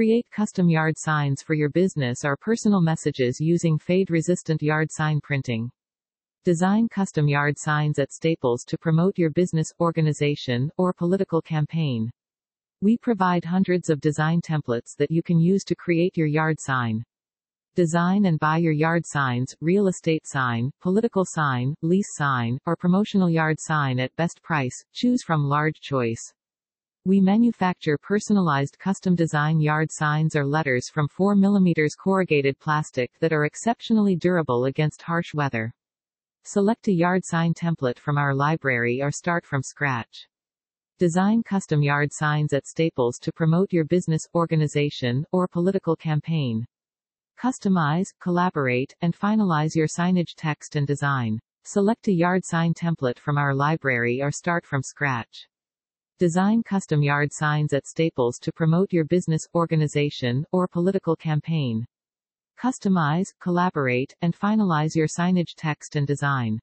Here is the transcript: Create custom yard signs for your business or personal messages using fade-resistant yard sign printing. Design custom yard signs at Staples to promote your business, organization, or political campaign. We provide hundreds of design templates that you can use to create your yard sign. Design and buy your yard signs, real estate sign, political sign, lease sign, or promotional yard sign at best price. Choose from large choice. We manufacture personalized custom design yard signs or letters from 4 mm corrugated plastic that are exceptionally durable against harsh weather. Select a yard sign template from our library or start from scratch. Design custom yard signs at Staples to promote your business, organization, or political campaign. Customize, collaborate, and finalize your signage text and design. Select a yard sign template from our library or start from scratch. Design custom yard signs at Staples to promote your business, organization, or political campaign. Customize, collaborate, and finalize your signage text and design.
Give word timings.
Create 0.00 0.30
custom 0.30 0.70
yard 0.70 0.94
signs 0.96 1.42
for 1.42 1.52
your 1.52 1.68
business 1.68 2.24
or 2.24 2.34
personal 2.34 2.80
messages 2.80 3.36
using 3.38 3.78
fade-resistant 3.78 4.62
yard 4.62 4.90
sign 4.90 5.20
printing. 5.20 5.70
Design 6.42 6.88
custom 6.88 7.28
yard 7.28 7.58
signs 7.58 7.98
at 7.98 8.10
Staples 8.10 8.64
to 8.64 8.78
promote 8.78 9.18
your 9.18 9.28
business, 9.28 9.70
organization, 9.78 10.70
or 10.78 10.94
political 10.94 11.42
campaign. 11.42 12.10
We 12.80 12.96
provide 12.96 13.44
hundreds 13.44 13.90
of 13.90 14.00
design 14.00 14.40
templates 14.40 14.96
that 14.96 15.10
you 15.10 15.22
can 15.22 15.38
use 15.38 15.64
to 15.64 15.76
create 15.76 16.16
your 16.16 16.28
yard 16.28 16.56
sign. 16.60 17.04
Design 17.76 18.24
and 18.24 18.40
buy 18.40 18.56
your 18.56 18.72
yard 18.72 19.02
signs, 19.04 19.54
real 19.60 19.86
estate 19.86 20.26
sign, 20.26 20.70
political 20.80 21.26
sign, 21.26 21.74
lease 21.82 22.16
sign, 22.16 22.58
or 22.64 22.74
promotional 22.74 23.28
yard 23.28 23.58
sign 23.60 24.00
at 24.00 24.16
best 24.16 24.42
price. 24.42 24.82
Choose 24.94 25.22
from 25.22 25.44
large 25.44 25.78
choice. 25.82 26.32
We 27.06 27.18
manufacture 27.18 27.96
personalized 27.96 28.78
custom 28.78 29.14
design 29.14 29.58
yard 29.58 29.90
signs 29.90 30.36
or 30.36 30.44
letters 30.44 30.90
from 30.90 31.08
4 31.08 31.34
mm 31.34 31.96
corrugated 31.96 32.58
plastic 32.58 33.10
that 33.20 33.32
are 33.32 33.46
exceptionally 33.46 34.16
durable 34.16 34.66
against 34.66 35.00
harsh 35.00 35.32
weather. 35.32 35.72
Select 36.44 36.88
a 36.88 36.92
yard 36.92 37.24
sign 37.24 37.54
template 37.54 37.98
from 37.98 38.18
our 38.18 38.34
library 38.34 39.00
or 39.00 39.10
start 39.10 39.46
from 39.46 39.62
scratch. 39.62 40.28
Design 40.98 41.42
custom 41.42 41.82
yard 41.82 42.12
signs 42.12 42.52
at 42.52 42.66
Staples 42.66 43.18
to 43.20 43.32
promote 43.32 43.72
your 43.72 43.86
business, 43.86 44.26
organization, 44.34 45.24
or 45.32 45.48
political 45.48 45.96
campaign. 45.96 46.66
Customize, 47.42 48.08
collaborate, 48.20 48.94
and 49.00 49.18
finalize 49.18 49.74
your 49.74 49.88
signage 49.88 50.34
text 50.36 50.76
and 50.76 50.86
design. 50.86 51.40
Select 51.64 52.08
a 52.08 52.12
yard 52.12 52.44
sign 52.44 52.74
template 52.74 53.18
from 53.18 53.38
our 53.38 53.54
library 53.54 54.20
or 54.20 54.30
start 54.30 54.66
from 54.66 54.82
scratch. 54.82 55.46
Design 56.20 56.62
custom 56.62 57.02
yard 57.02 57.32
signs 57.32 57.72
at 57.72 57.86
Staples 57.86 58.38
to 58.40 58.52
promote 58.52 58.92
your 58.92 59.06
business, 59.06 59.48
organization, 59.54 60.44
or 60.52 60.68
political 60.68 61.16
campaign. 61.16 61.86
Customize, 62.62 63.28
collaborate, 63.40 64.14
and 64.20 64.38
finalize 64.38 64.94
your 64.94 65.06
signage 65.06 65.54
text 65.56 65.96
and 65.96 66.06
design. 66.06 66.60